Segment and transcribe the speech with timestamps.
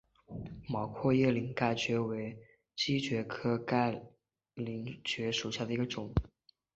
[0.67, 2.35] 毛阔叶鳞盖蕨为
[2.75, 3.55] 姬蕨科
[4.55, 6.11] 鳞盖蕨属下的一个种。